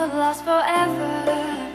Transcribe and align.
will 0.00 0.16
last 0.16 0.42
forever. 0.44 1.69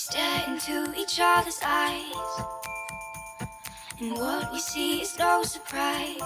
stare 0.00 0.44
into 0.48 0.92
each 0.98 1.20
other's 1.22 1.60
eyes. 1.62 2.02
And 4.00 4.12
what 4.12 4.50
we 4.50 4.58
see 4.58 5.02
is 5.02 5.18
no 5.18 5.42
surprise. 5.42 6.16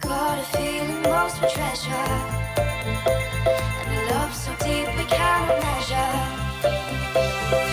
Got 0.00 0.38
a 0.38 0.42
feeling 0.54 1.00
most 1.02 1.38
for 1.38 1.48
treasure. 1.48 2.10
And 3.86 3.96
a 3.96 3.98
love 4.12 4.34
so 4.34 4.52
deep 4.60 4.88
we 4.98 5.04
cannot 5.04 5.58
measure. 5.64 7.69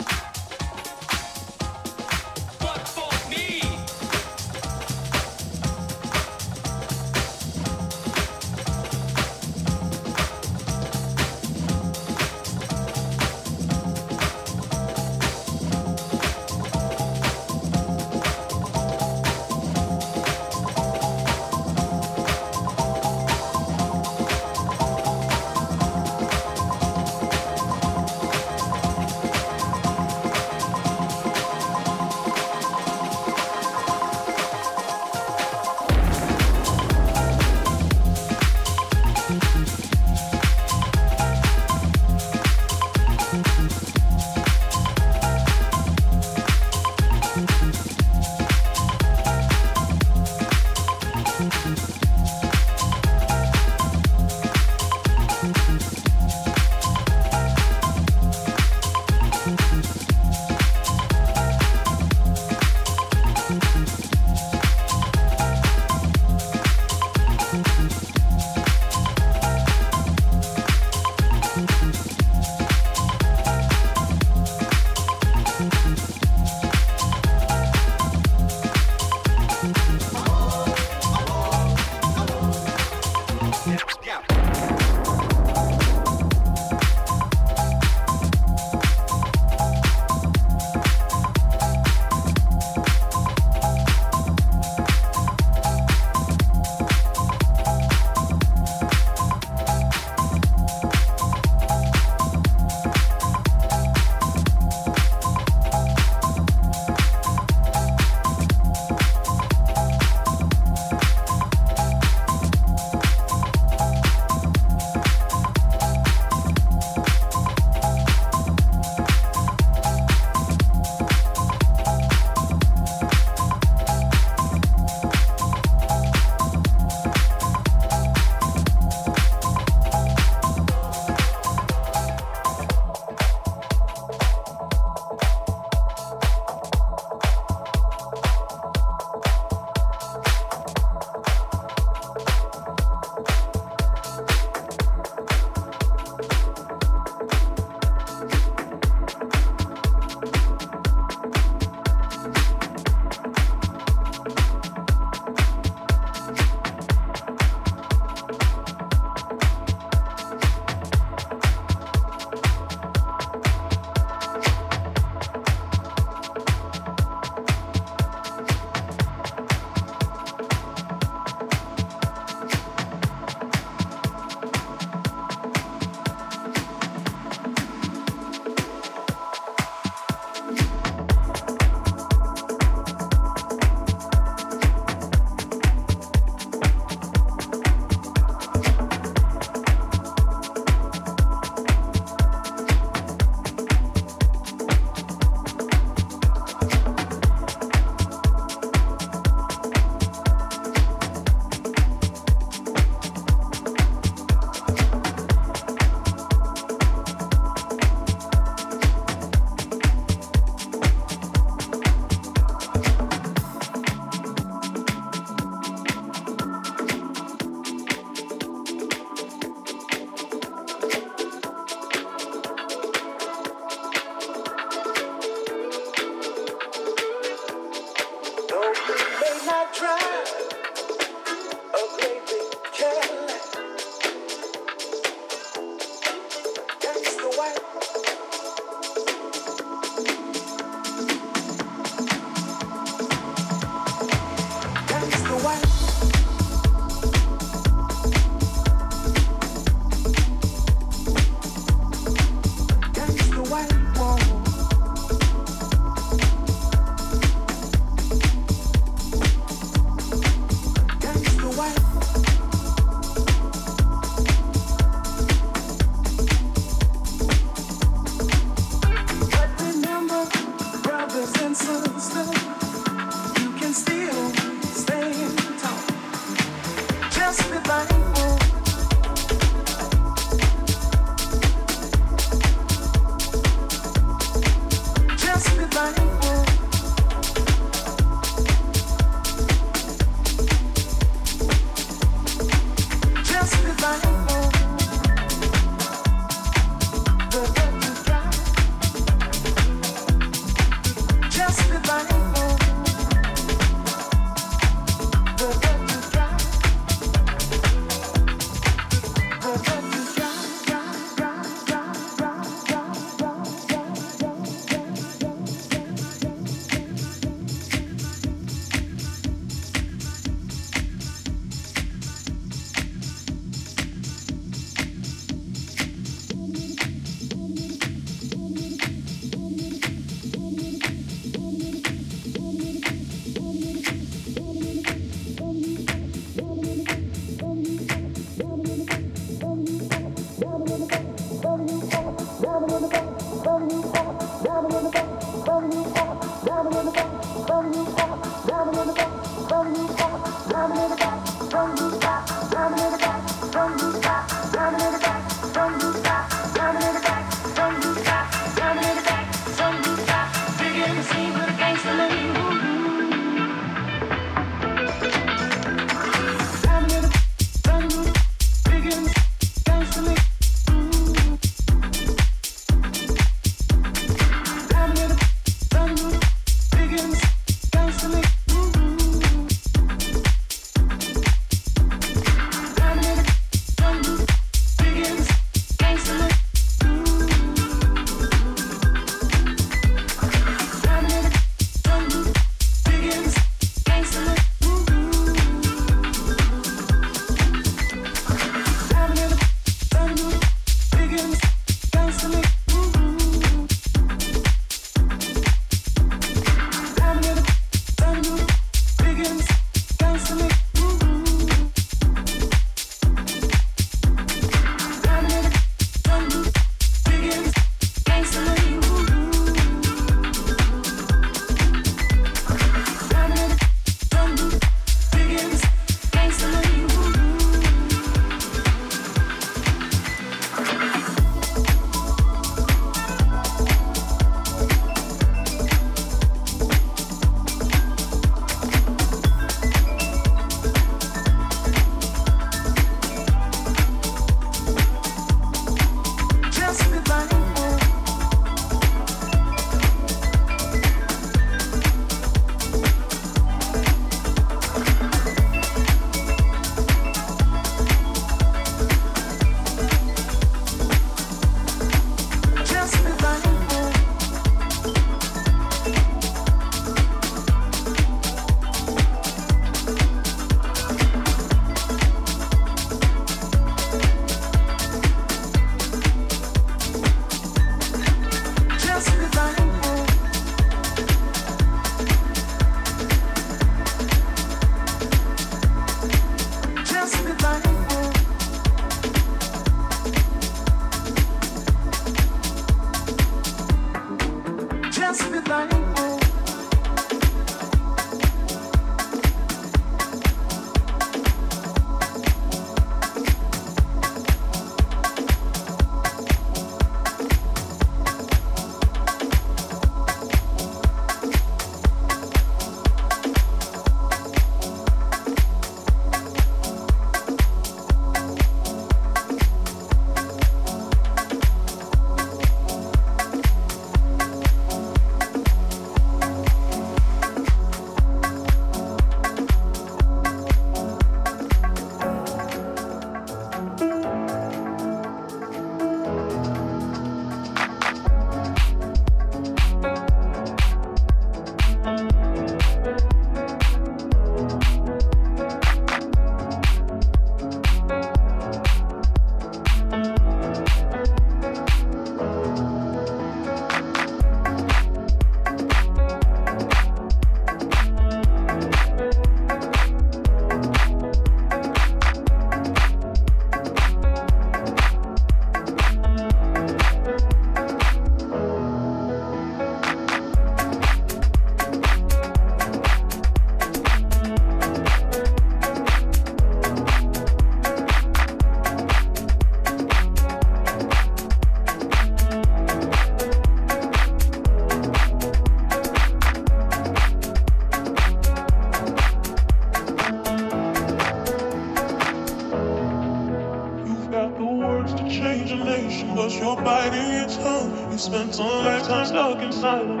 Silence, 599.61 600.00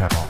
Chapel. 0.00 0.29